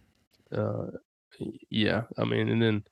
[0.53, 0.59] Mhm.
[0.59, 0.97] uh,
[1.71, 2.85] yeah, I mean, and then,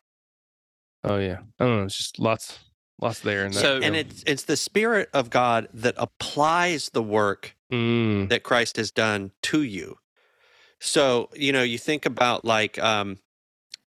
[1.04, 1.84] oh yeah, I don't know.
[1.84, 2.58] It's just lots,
[3.00, 3.44] lots there.
[3.44, 7.56] And that, So- you and it's it's the spirit of God that applies the work
[7.72, 9.98] Mm, that Christ has done to you.
[10.80, 13.18] So, you know, you think about like um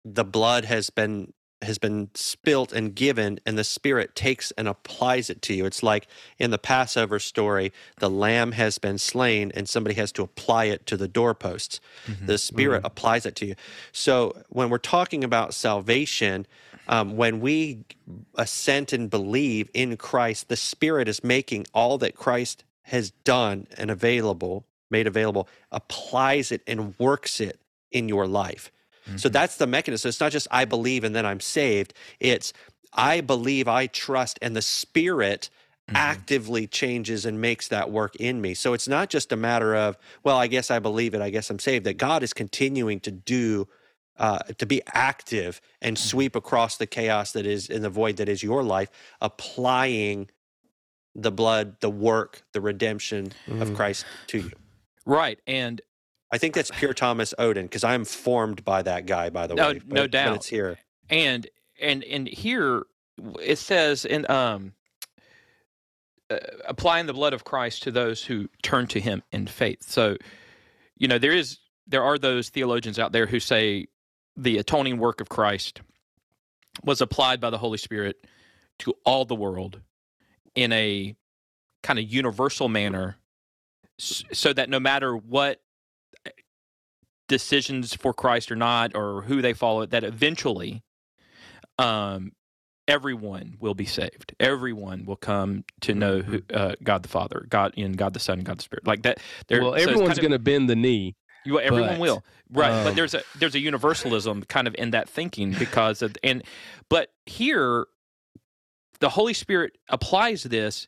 [0.05, 5.29] the blood has been has been spilt and given and the spirit takes and applies
[5.29, 5.65] it to you.
[5.65, 10.23] It's like in the Passover story, the lamb has been slain and somebody has to
[10.23, 11.79] apply it to the doorposts.
[12.05, 12.27] Mhm.
[12.27, 13.55] The spirit applies it to you.
[13.93, 16.45] So, when we're talking about salvation,
[16.87, 17.85] um, when we
[18.35, 23.89] assent and believe in Christ, the Spirit is making all that Christ has done and
[23.89, 27.59] available, made available, applies it and works it
[27.91, 28.71] in your life.
[29.15, 29.33] So Mhm.
[29.33, 30.09] that's the mechanism.
[30.09, 31.93] It's not just I believe and then I'm saved.
[32.19, 32.53] It's
[32.93, 35.49] I believe, I trust, and the Spirit
[35.89, 35.95] Mhm.
[35.95, 38.53] actively changes and makes that work in me.
[38.53, 41.49] So it's not just a matter of, well, I guess I believe it, I guess
[41.49, 43.67] I'm saved, that God is continuing to do,
[44.17, 46.07] uh, to be active and Mm-hmm.
[46.07, 48.89] sweep across the chaos that is in the void that is your life,
[49.21, 50.29] applying
[51.15, 53.75] the blood, the work, the redemption of Mhm.
[53.75, 54.51] Christ to you.
[55.05, 55.39] Right.
[55.47, 55.81] And
[56.31, 59.67] I think that's pure Thomas Oden because I'm formed by that guy, by the No-
[59.67, 59.73] way.
[59.73, 60.35] no but- But doubt.
[60.37, 60.79] it's here.
[61.09, 61.47] and
[61.79, 62.83] and and here
[63.41, 64.73] it says in um
[66.29, 69.83] uh, applying the blood of Christ to those who turn to him in faith.
[69.83, 70.17] So,
[70.97, 73.87] you know, there is there are those theologians out there who say
[74.35, 75.81] the atoning work of Christ
[76.83, 78.25] was applied by the Holy Spirit
[78.79, 79.81] to all the world
[80.55, 81.15] in a
[81.83, 83.17] kind of universal manner
[83.97, 85.61] so that no matter what
[87.27, 90.83] decisions for Christ or not or who they follow that eventually
[91.79, 92.31] um
[92.87, 97.73] everyone will be saved everyone will come to know who uh, God the Father God
[97.75, 99.19] in God the Son and God the Spirit like that
[99.49, 101.15] well, everyone's of- going to bend the knee.
[101.45, 102.83] You, everyone But, will, right?
[102.83, 106.43] but um, there's a there's a universalism kind of in that thinking because of and
[106.89, 107.85] but here,
[108.99, 110.87] the Holy Spirit applies this.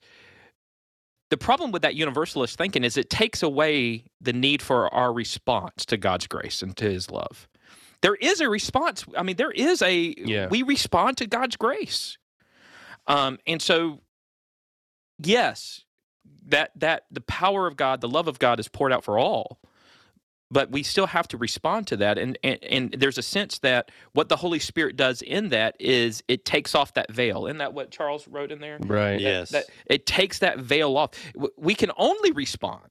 [1.32, 5.86] The problem with that universalist thinking is it takes away the need for our response
[5.88, 7.48] to God's grace and to His love.
[8.02, 9.04] There is a response.
[9.18, 10.48] I mean, there is a Yeah.
[10.48, 12.18] we respond to God's grace,
[13.08, 14.02] um, and so
[15.22, 15.84] yes,
[16.48, 19.60] that that the power of God, the love of God, is poured out for all
[20.56, 23.92] but we still have to respond to that and, and and there's a sense that
[24.14, 27.74] what the holy spirit does in that is it takes off that veil isn't that
[27.74, 29.20] what charles wrote in there Right.
[29.20, 29.30] Yeah.
[29.40, 29.50] Yes.
[29.50, 31.10] that it takes that veil off
[31.58, 32.90] we can only respond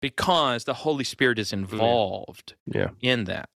[0.00, 2.90] because the holy spirit is involved Yeah.
[3.00, 3.50] in that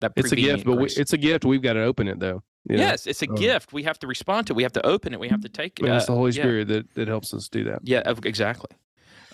[0.00, 1.44] that It's a gift, but we, it's a gift.
[1.44, 2.42] We've got to open it though.
[2.68, 2.82] you know?
[2.82, 4.56] yes it's a Um, gift we have to respond to it.
[4.56, 6.32] we have to open it we have to take it And it's uh, the Holy
[6.32, 6.42] yeah.
[6.42, 7.80] Spirit that, that helps us do that.
[7.84, 8.70] yeah exactly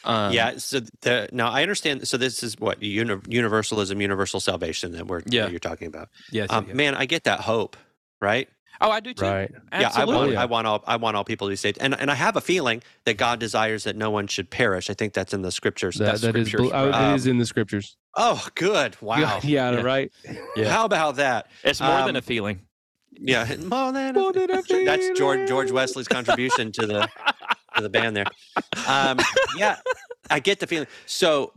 [0.05, 0.57] um, yeah.
[0.59, 2.07] So the, now I understand.
[2.09, 5.43] So this is what uni- universalism, universal salvation that we're Yeah.
[5.45, 6.09] that you're talking about.
[6.31, 6.75] yes, Um, yeah.
[6.75, 7.77] Man, I get that hope,
[8.21, 8.49] right?
[8.81, 9.51] oh i do too Right.
[9.73, 10.37] Yeah, I want, Absolutely.
[10.37, 12.41] I want all I want all people to be saved, and and I have a
[12.41, 14.89] feeling that God desires that no one should perish.
[14.89, 15.97] I think that's in the scriptures.
[15.97, 17.11] That, That's that is, scriptures, bel- uh, right.
[17.13, 17.97] it is in the scriptures.
[18.17, 18.97] oh, good!
[19.03, 19.41] Wow.
[19.43, 19.73] Yeah.
[19.73, 19.81] Yeah.
[19.83, 20.13] Right.
[20.55, 20.69] Yeah.
[20.71, 21.49] How about that?
[21.65, 22.61] it's more than um, a feeling
[23.21, 25.73] Yeah, more than More than a that's George George.
[25.73, 27.09] Wesley's contribution to the
[27.79, 28.27] to the band there.
[28.87, 29.19] Um,
[29.59, 29.77] yeah,
[30.31, 30.89] I get the feeling.
[31.07, 31.53] So,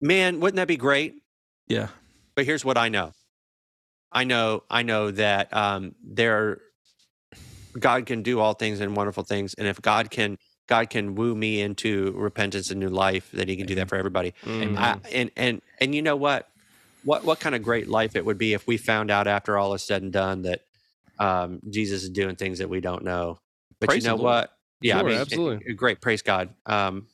[0.00, 1.14] man, wouldn't that be great?
[1.68, 1.88] yeah
[2.34, 3.12] But here's what I know.
[4.12, 6.60] I know I know that um, there
[7.78, 10.38] God can do all things and wonderful things, and if God can
[10.68, 13.96] God can woo me into repentance and new life, that He can do that for
[13.96, 14.32] everybody.
[14.44, 14.78] Mhm.
[14.78, 16.48] I, and and and you know what?
[17.04, 19.74] What what kind of great life it would be if we found out after all
[19.74, 20.60] is said and done that
[21.18, 23.38] um, Jesus is doing things that we don't know.
[23.80, 24.56] But Praise you know what?
[24.80, 25.64] Yeah, I mean, absolutely.
[25.68, 26.00] eh, great.
[26.00, 26.54] Praise God.
[26.66, 27.08] Um,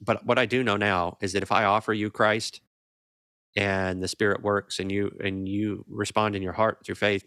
[0.00, 2.60] but what I do know now is that if I offer you Christ,
[3.56, 7.26] and the Spirit works, and you and you respond in your heart through faith,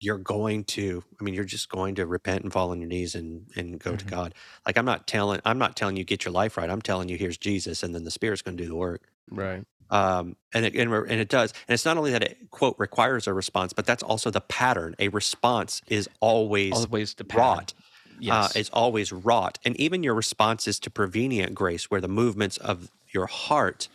[0.00, 1.04] you're going to.
[1.20, 3.96] I mean, you're just going to repent and fall on your knees and and go
[3.96, 4.06] to Mhm.
[4.06, 4.34] God.
[4.66, 6.70] Like I'm not telling I'm not telling you get your life right.
[6.70, 9.64] I'm telling you here's Jesus, and then the Spirit's going to do the work Right.
[9.90, 11.52] um, and it, and, re- and it does.
[11.68, 14.94] And it's not only that it quote requires a response, but that's also the pattern.
[14.98, 17.74] A response is always always the wrought.
[18.18, 18.56] Yes.
[18.56, 22.90] Uh, it's always wrought, and even your responses to prevenient grace, where the movements of
[23.12, 23.88] your heart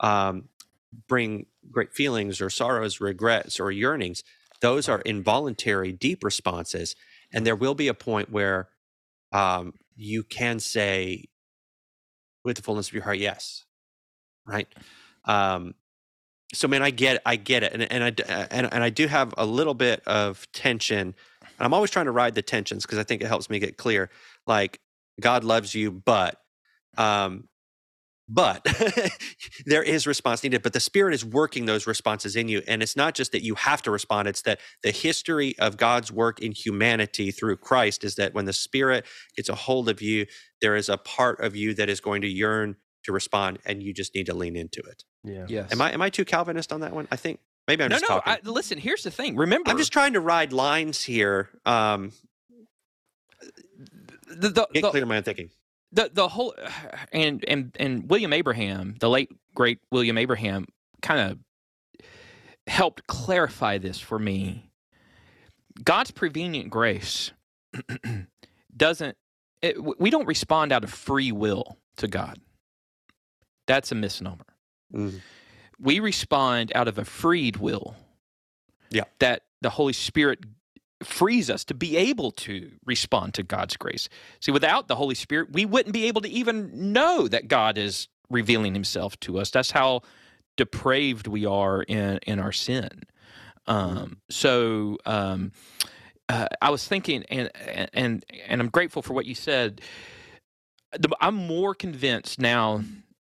[0.00, 0.48] um,
[1.06, 4.24] bring great feelings or sorrows, regrets or yearnings.
[4.60, 6.96] Those are involuntary, deep responses,
[7.30, 8.68] and there will be a point where
[9.32, 11.24] um, you can say,
[12.42, 13.66] with the fullness of your heart, yes.
[14.48, 14.68] Right.
[15.24, 15.74] Um,
[16.54, 19.06] so man, I get, I get it, and and I uh, and, and I do
[19.06, 21.14] have a little bit of tension.
[21.42, 23.76] And I'm always trying to ride the tensions because I think it helps me get
[23.76, 24.10] clear.
[24.46, 24.80] Like
[25.20, 26.40] God loves you, but
[26.96, 27.48] um,
[28.28, 28.66] but
[29.66, 32.96] there is response needed but the spirit is working those responses in you and it's
[32.96, 36.52] not just that you have to respond it's that the history of god's work in
[36.52, 40.26] humanity through christ is that when the spirit gets a hold of you
[40.60, 42.76] there is a part of you that is going to yearn
[43.08, 45.46] to respond and you just need to lean into it Yeah.
[45.48, 45.72] Yes.
[45.72, 48.08] am i am i too calvinist on that one i think maybe i'm no, just
[48.08, 48.20] no.
[48.20, 49.36] talking I, listen, here's the thing.
[49.36, 52.12] Remember, i'm just trying to ride lines here um
[54.28, 55.50] the, the, get the, clear in my own thinking
[55.92, 56.54] the the whole
[57.12, 60.66] and and and William Abraham, the late great William Abraham,
[61.02, 61.38] kind of
[62.66, 64.70] helped clarify this for me.
[65.82, 67.32] God's prevenient grace
[68.76, 69.16] doesn't.
[69.60, 72.38] It, we don't respond out of free will to God.
[73.68, 74.46] That's a misnomer.
[74.92, 75.20] Mhm.
[75.78, 77.94] We respond out of a freed will.
[78.90, 79.04] Yeah.
[79.20, 80.40] That the Holy Spirit
[81.04, 84.08] frees us to be able to respond to God's grace.
[84.40, 88.08] See, without the Holy Spirit, we wouldn't be able to even know that God is
[88.30, 89.50] revealing himself to us.
[89.52, 90.02] That's how
[90.56, 93.04] depraved we are in, in our sin.
[93.68, 95.52] Um, so um,
[96.28, 97.50] uh, I was thinking, and,
[97.94, 99.80] and, and I'm grateful for what you said.
[100.98, 102.82] The- I'm more convinced now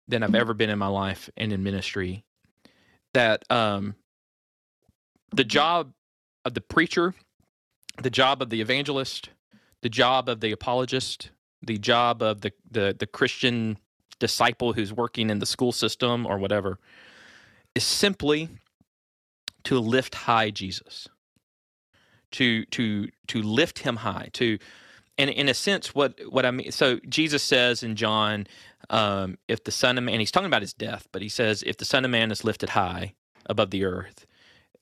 [0.09, 2.25] than I've ever been in my life and in ministry
[3.15, 3.95] that um,
[5.33, 5.93] the job
[6.45, 7.15] of the preacher
[8.03, 9.31] the job of the evangelist,
[9.83, 11.31] the job of the apologist,
[11.63, 13.79] the job of the, the, the Christian
[14.19, 16.79] disciple who's working in the school system or whatever
[17.75, 18.49] is simply
[19.65, 21.09] to lift high Jesus.
[22.33, 24.59] To to to lift him high, to
[25.17, 28.49] and in a sense what what I mean so Jesus says in John
[28.91, 31.77] um, if the son of man he's talking about his death but he says if
[31.77, 33.15] the son of man is lifted high
[33.47, 34.27] above the earth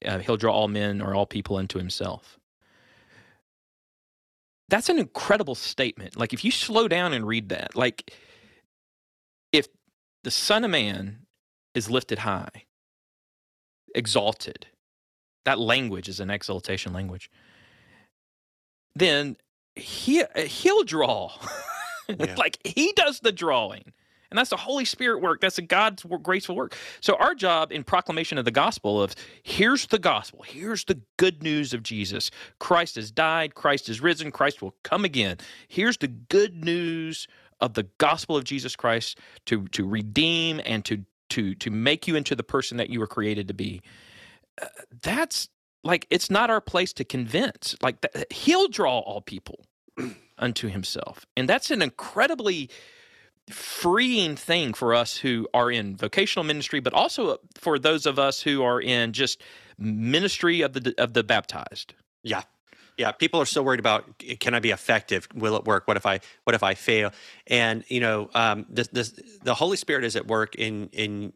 [0.04, 2.38] uh, he'll draw all men or all people into himself
[4.72, 6.16] that's an incredible statement.
[6.16, 8.10] Like if you slow down and read that, like
[9.52, 9.66] if
[10.24, 11.26] the Son of Man
[11.74, 12.64] is lifted high,
[13.94, 14.64] exalted,
[15.44, 17.30] that language is an exaltation language,
[18.94, 19.36] then
[19.76, 21.32] he he'll draw.
[22.18, 22.34] Yeah.
[22.36, 23.92] like he does the drawing.
[24.32, 25.42] And that's the Holy Spirit work.
[25.42, 26.74] That's a God's graceful work.
[27.02, 30.42] So our job in proclamation of the gospel of here's the gospel.
[30.46, 32.30] Here's the good news of Jesus.
[32.58, 35.36] Christ has died, Christ is risen, Christ will come again.
[35.68, 37.28] Here's the good news
[37.60, 42.16] of the gospel of Jesus Christ to to redeem and to to to make you
[42.16, 43.82] into the person that you were created to be.
[44.60, 44.66] Uh,
[45.02, 45.50] that's
[45.84, 47.76] like it's not our place to convince.
[47.82, 49.66] Like that, he'll draw all people
[50.42, 51.24] unto himself.
[51.36, 52.68] And that's an incredibly
[53.48, 58.42] freeing thing for us who are in vocational ministry, but also for those of us
[58.42, 59.40] who are in just
[59.78, 61.94] ministry of the of the baptized.
[62.22, 62.42] Yeah.
[62.98, 65.26] Yeah, people are so worried about can I be effective?
[65.34, 65.88] Will it work?
[65.88, 67.12] What if I what if I fail?
[67.46, 71.32] And you know, um, this, this, the Holy Spirit is at work in in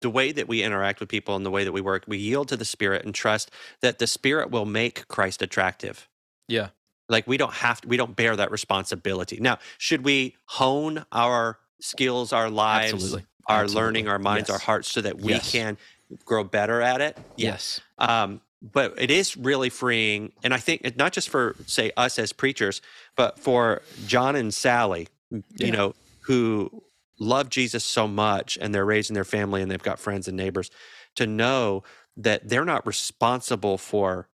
[0.00, 2.04] the way that we interact with people and the way that we work.
[2.06, 6.08] We yield to the Spirit and trust that the Spirit will make Christ attractive.
[6.48, 6.68] Yeah.
[7.08, 9.38] Like we don't have to, we don't bear that responsibility.
[9.40, 13.24] Now, should we hone our skills, our lives, Absolutely.
[13.48, 13.82] our Absolutely.
[13.82, 15.50] learning, our minds, our hearts, so that we Yes.
[15.52, 15.78] can
[16.24, 17.16] grow better at it?
[17.36, 17.80] Yes.
[17.98, 22.32] um, but it is really freeing and i think not just for say us as
[22.32, 22.82] preachers
[23.16, 25.40] but for john and sally Yeah.
[25.66, 26.82] you know who
[27.20, 30.72] love jesus so much and they're raising their family and they've got friends and neighbors
[31.14, 31.84] to know
[32.16, 34.28] that they're not responsible for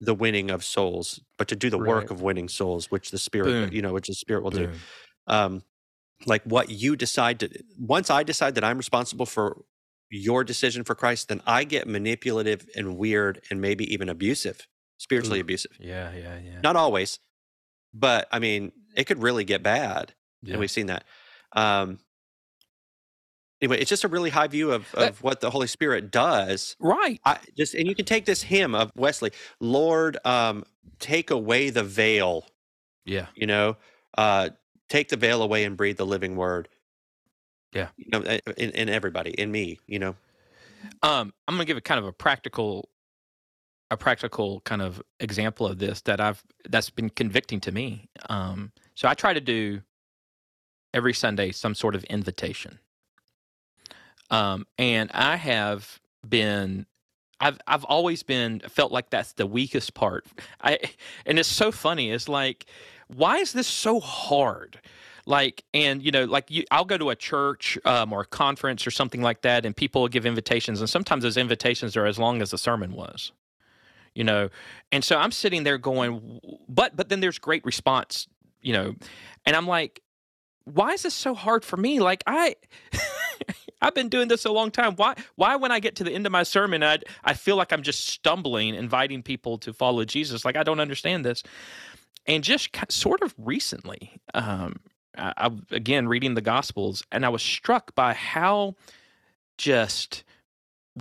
[0.00, 3.46] the winning of souls but to do the work of winning souls which the spirit
[3.46, 3.72] Boom.
[3.72, 4.70] you know which the spirit will do
[5.26, 5.62] um,
[6.26, 9.62] like what you decide to once i decide that i'm responsible for
[10.10, 14.66] your decision for christ then i get manipulative and weird and maybe even abusive
[14.98, 15.42] spiritually Ooh.
[15.42, 16.60] abusive Yeah, yeah, yeah.
[16.62, 17.18] not always
[17.92, 20.52] but i mean it could really get bad yeah.
[20.52, 21.04] and we've seen that
[21.52, 21.98] um
[23.60, 26.76] anyway it's just a really high view of, That- of what the holy spirit does
[26.80, 27.20] right.
[27.24, 30.64] I just and you can take this hymn of Wesley, Lord, um,
[30.98, 32.46] take away the veil,
[33.04, 33.26] Yeah.
[33.34, 33.76] you know,
[34.18, 34.50] uh,
[34.88, 36.68] take the veil away and breathe the living word.
[37.72, 37.88] Yeah.
[37.96, 40.16] you know, uh, in, in everybody, in me, you know.
[41.02, 42.88] Um, I'm gonna give a kind of a practical,
[43.92, 48.08] a practical kind of example of this that I've that's been convicting to me.
[48.28, 49.82] Um, so I try to do
[50.92, 52.78] every Sunday some sort of invitation.
[54.30, 56.86] Um, and I have been,
[57.40, 60.26] I've I've always been felt like that's the weakest part.
[60.62, 60.78] I
[61.26, 62.10] and it's so funny.
[62.10, 62.66] It's like,
[63.08, 64.80] why is this so hard?
[65.26, 68.86] like and you know like you i'll go to a church um, or a conference
[68.86, 72.18] or something like that and people will give invitations and sometimes those invitations are as
[72.18, 73.32] long as the sermon was
[74.14, 74.48] you know
[74.90, 78.26] and so i'm sitting there going but but then there's great response
[78.60, 78.94] you know
[79.46, 80.00] and i'm like
[80.64, 82.54] why is this so hard for me like i
[83.80, 84.94] i've been doing this a long time.
[84.96, 87.72] Why why when i get to the end of my sermon i i feel like
[87.72, 90.44] i'm just stumbling inviting people to follow jesus?
[90.44, 91.42] Like i don't understand this.
[92.26, 94.76] And just sort of recently um
[95.16, 98.76] I, I again reading the gospels and i was struck by how
[99.58, 100.24] just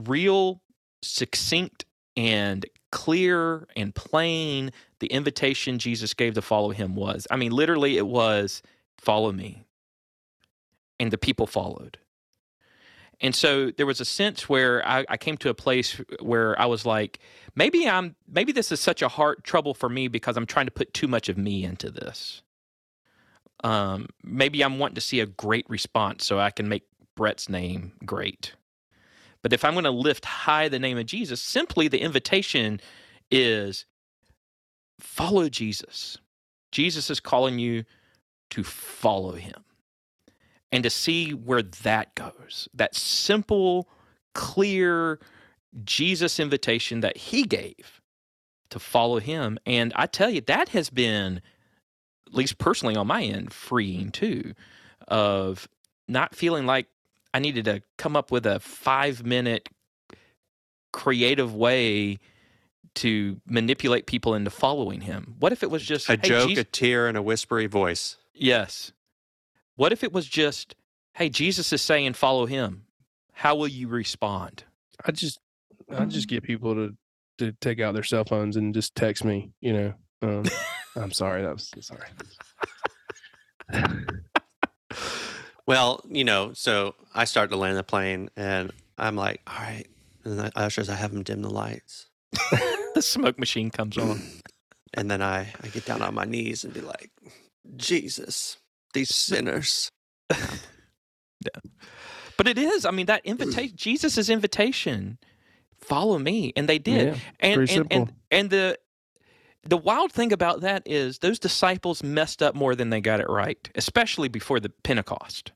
[0.04, 0.62] real
[1.02, 1.86] succinct
[2.18, 7.28] and clear and plain the invitation jesus gave to follow him was.
[7.30, 8.62] I mean literally it was
[8.98, 9.64] follow me.
[11.00, 11.98] And the people followed
[13.22, 16.66] and so there was a sense where I, I came to a place where i
[16.66, 17.20] was like
[17.56, 20.72] maybe i'm maybe this is such a hard trouble for me because i'm trying to
[20.72, 22.42] put too much of me into this.
[23.64, 26.84] Um, maybe i'm wanting to see a great response so i can make
[27.16, 28.54] brett's name great.
[29.42, 32.80] But if i'm going to lift high the name of jesus simply the invitation
[33.32, 33.86] is
[35.00, 36.18] follow jesus.
[36.72, 37.84] Jesus is calling you
[38.52, 39.64] to follow him
[40.72, 43.90] and to see where that goes that simple
[44.36, 45.20] clear
[45.84, 48.02] jesus invitation that he gave
[48.70, 51.42] to follow him and i tell you that has been
[52.28, 54.54] at least personally on my end freeing too
[55.08, 55.68] of
[56.08, 56.88] not feeling like
[57.34, 59.70] i needed to come up with a five minute
[60.92, 62.18] creative way
[62.96, 66.62] to manipulate people into following him what if it was just A "Hey, joke, Jesus-
[66.62, 68.18] a tear, and a whispery voice.
[68.34, 68.92] Yes.
[69.80, 70.76] What if it was just,
[71.14, 72.84] hey, Jesus is saying follow him?
[73.32, 74.66] How will you respond?
[75.06, 75.40] I just
[75.90, 76.98] I just get people to
[77.38, 79.54] to take out their cell phones and just text me.
[79.62, 80.44] You know, um,
[80.98, 81.44] I'm sorry.
[81.44, 82.10] That was sorry.
[85.66, 89.86] Well, you know, so I start to land the plane, and I'm like, all right.
[90.24, 92.08] And the ushers, I have them dim the lights.
[92.96, 94.20] the smoke machine comes on.
[94.96, 97.12] And then I, I get down on my knees and be like,
[97.78, 98.58] Jesus,
[98.94, 99.92] these sinners.
[100.32, 101.60] yeah.
[102.38, 105.18] But it is, I mean, that invitation, Jesus' invitation,
[105.80, 106.54] follow me.
[106.56, 107.16] And they did.
[107.16, 108.78] Yeah, and, and, and and the
[109.64, 113.28] the wild thing about that is those disciples messed up more than they got it
[113.30, 115.52] right, especially before the Pentecost.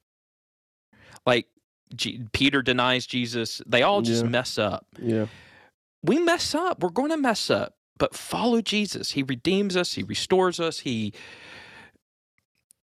[1.26, 1.48] Like
[1.96, 3.62] G- Peter denies Jesus.
[3.66, 4.30] They all just Yeah.
[4.30, 4.86] mess up.
[5.02, 5.28] yeah.
[6.04, 6.84] we mess up.
[6.84, 9.12] We're going to mess up, but follow Jesus.
[9.12, 9.94] He redeems us.
[9.94, 10.80] He restores us.
[10.80, 11.14] He,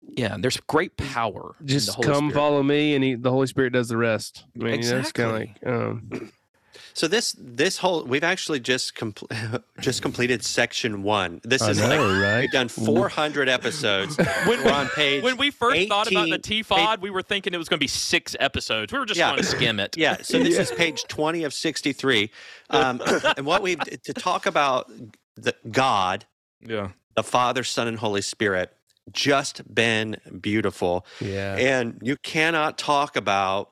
[0.07, 0.35] yeah.
[0.39, 1.55] There's great power.
[1.59, 2.33] in the Just Holy come Spirit.
[2.33, 4.43] follow me, and he, the Holy Spirit does the rest.
[4.59, 5.69] I mean, you know, it's kind of Exactly.
[5.69, 6.31] like um,
[6.95, 11.41] So this this whole we've actually just compl- just completed section one.
[11.43, 12.41] This I is like know, right?
[12.41, 14.15] we've done 400 episodes.
[14.45, 17.53] When We're on page When we first thought about the 18 TFOD, we were thinking
[17.53, 18.93] it was going to be six episodes.
[18.93, 19.31] We were just Yeah.
[19.31, 19.97] going to skim it.
[19.97, 20.61] Yeah, so this Yeah.
[20.61, 22.29] is page 20 of 63.
[22.69, 23.01] Um,
[23.37, 24.91] and what we've to talk about
[25.35, 26.25] the God,
[26.61, 26.89] Yeah.
[27.15, 28.71] the Father, Son, and Holy Spirit,
[29.11, 31.05] just been beautiful.
[31.19, 33.71] yeah, And you cannot talk about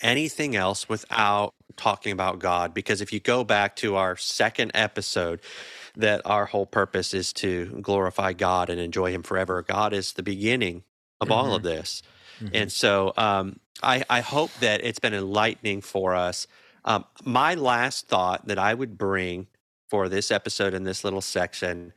[0.00, 2.74] anything else without talking about God.
[2.74, 5.40] Because if you go back to our second episode,
[5.96, 9.62] that our whole purpose is to glorify God and enjoy Him forever.
[9.62, 10.84] God is the beginning
[11.20, 12.02] of all of this.
[12.40, 12.50] Mhm.
[12.54, 16.46] And so um, I, I hope that it's been enlightening for us.
[16.84, 19.46] Um, my last thought that I would bring
[19.88, 21.92] for this episode in this little section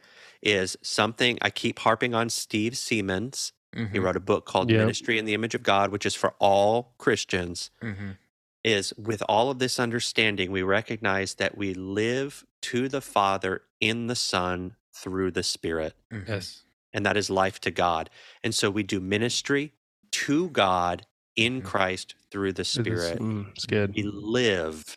[0.45, 3.51] is something I keep harping on Steve Seamands.
[3.73, 4.03] He Mhm.
[4.03, 4.77] wrote a book called Yeah.
[4.77, 7.71] Ministry in the Image of God, which is for all Christians.
[7.81, 8.17] Mhm.
[8.63, 14.07] Is with all of this understanding, we recognize that we live to the Father in
[14.07, 16.27] the Son through the Spirit, Mhm.
[16.27, 18.09] yes, and that is life to God.
[18.43, 19.73] And so we do ministry
[20.11, 21.05] to God
[21.35, 21.65] in Mhm.
[21.65, 23.19] Christ through the It is- Spirit.
[23.19, 23.93] mm, it's good.
[23.93, 24.95] We live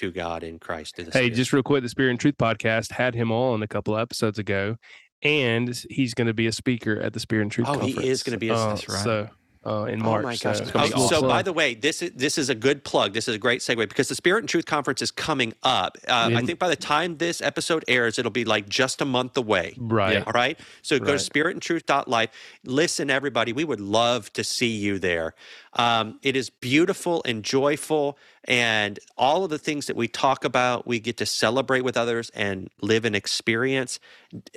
[0.00, 1.34] to God in Christ through the Hey, Spirit.
[1.36, 4.38] just real quick, the Spirit and Truth podcast had him on a couple of episodes
[4.38, 4.76] ago,
[5.22, 8.22] and he's going to be a speaker at the Spirit and Truth Oh, he is
[8.22, 9.04] gonna be a- uh, That's right.
[9.04, 9.28] So
[9.66, 10.24] uh, in Oh March.
[10.24, 10.58] my gosh!
[10.58, 13.12] So, Oh, be so, by the way, this is this is a good plug.
[13.12, 15.98] This is a great segue because the Spirit and Truth Conference is coming up.
[16.08, 19.36] Uh, I think by the time this episode airs, it'll be like just a month
[19.36, 19.74] away.
[19.78, 20.24] right, Yeah.
[20.26, 20.58] All right.
[20.82, 21.20] So go to Right.
[21.20, 22.30] spiritandtruth.life.
[22.64, 23.52] Listen, everybody.
[23.52, 25.34] We would love to see you there.
[25.74, 28.18] Um, it is beautiful and joyful.
[28.44, 32.30] And all of the things that we talk about, we get to celebrate with others
[32.34, 34.00] and live and experience.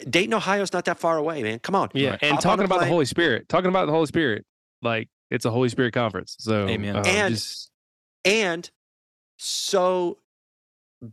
[0.09, 1.59] Dayton, Ohio is not that far away, man.
[1.59, 1.89] Come on.
[1.93, 2.19] yeah, Right.
[2.21, 2.85] and Hop on talking about the.
[2.87, 4.45] Holy Spirit, talking about the Holy Spirit,
[4.83, 6.35] like it's a Holy Spirit conference.
[6.39, 6.95] So Amen.
[6.95, 7.71] uh, And- just-
[8.25, 8.69] and
[9.37, 10.19] so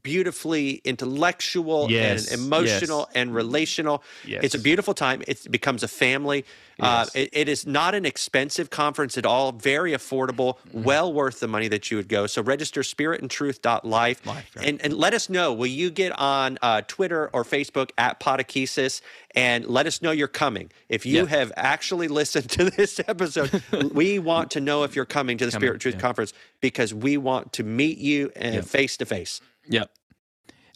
[0.03, 3.17] beautifully intellectual Yes, and emotional yes.
[3.17, 4.03] and relational.
[4.27, 4.45] Yes.
[4.45, 5.23] It's a beautiful time.
[5.27, 6.45] It becomes a family.
[6.79, 9.53] Uh, it, it is not an expensive conference at all.
[9.53, 10.57] Very affordable.
[10.59, 10.85] Mm-hmm.
[10.85, 12.27] Well worth the money that you would go.
[12.27, 14.67] So register spiritandtruth.life Life, right.
[14.67, 15.53] and and let us know.
[15.53, 19.01] Will you get on uh, Twitter or Facebook at Podechesis
[19.35, 20.71] and let us know you're coming.
[20.89, 23.63] If you have actually listened to this episode,
[23.93, 26.01] we want to know if you're coming to the Coming, Spirit Truth yeah.
[26.01, 28.31] Conference because we want to meet you
[28.63, 29.41] face to face.
[29.69, 29.91] Yep.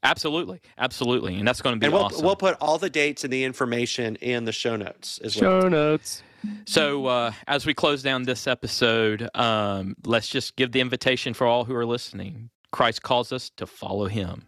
[0.03, 0.61] Absolutely.
[0.77, 1.37] Absolutely.
[1.37, 2.25] And that's going to be And we'll awesome.
[2.25, 5.63] we'll put all the dates and the information in the show notes as well.
[5.63, 6.23] Show notes.
[6.67, 11.47] So, uh, as we close down this episode, um, let's just give the invitation for
[11.47, 12.51] all who are listening.
[12.71, 14.43] Christ calls us to follow him.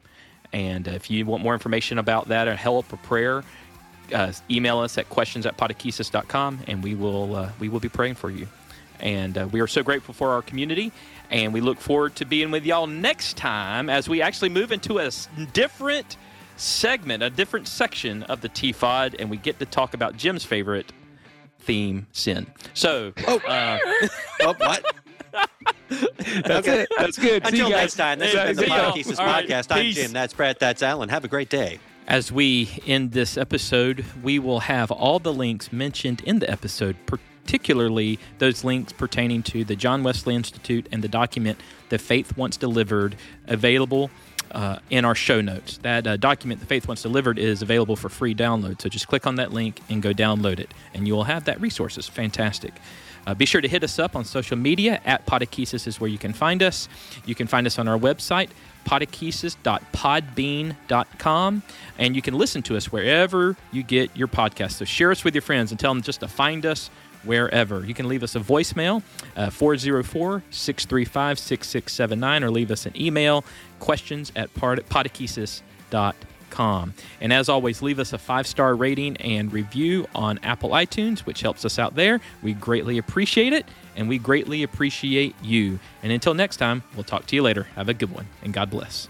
[0.53, 3.43] And if you want more information about that or help or prayer,
[4.13, 8.17] uh, email us at questions at podechesis.com and we will, uh, we will be praying
[8.17, 8.47] for you.
[9.01, 10.93] And uh, we are so grateful for our community.
[11.31, 14.99] And we look forward to being with y'all next time as we actually move into
[14.99, 16.17] a s- different
[16.57, 20.93] segment, a different section of the TFOD, and we get to talk about Jim's favorite
[21.61, 22.47] theme, sin.
[22.75, 23.39] So, Oh.
[23.39, 23.79] uh,
[24.43, 24.85] Oh, what?
[25.89, 26.89] That's it.
[26.97, 27.43] That's good.
[27.45, 27.83] See Until you guys.
[27.83, 28.93] next time, this has been the See y'all.
[28.93, 29.67] Podechesis All right, Podcast.
[29.75, 29.95] I'm peace.
[29.97, 30.13] Jim.
[30.13, 30.59] That's Brett.
[30.59, 31.09] That's Alan.
[31.09, 31.79] Have a great day.
[32.09, 36.97] as we end this episode, we will have all the links mentioned in the episode,
[37.47, 42.57] particularly those links pertaining to the John Wesley Institute and the document The Faith Once
[42.57, 43.15] Delivered,
[43.47, 44.11] available
[44.51, 45.79] uh, in our show notes.
[45.79, 48.83] That uh, document, The Faith Once Delivered, is available for free download.
[48.83, 51.61] So just click on that link and go download it, and you will have that
[51.61, 51.97] resource.
[51.97, 52.73] It's fantastic.
[53.29, 56.19] Uh, be sure to hit us up on social media at Podechesis is where you
[56.19, 56.89] can find us.
[57.27, 58.49] You can find us on our website,
[58.85, 61.63] podechesis.podbean.com,
[61.99, 64.73] and you can listen to us wherever you get your podcast.
[64.73, 66.91] So share us with your friends and tell them just to find us
[67.27, 67.85] wherever.
[67.85, 69.03] You can leave us a voicemail,
[69.37, 73.45] uh, 404 635 6679, or leave us an email,
[73.79, 76.95] questions at pod- podechesis.com.
[77.21, 81.43] And as always, leave us a five star rating and review on Apple iTunes, which
[81.43, 82.21] helps us out there.
[82.43, 85.79] We greatly appreciate it, and we greatly appreciate you.
[86.03, 87.65] And until next time, we'll talk to you later.
[87.75, 89.09] Have a good one, and God bless.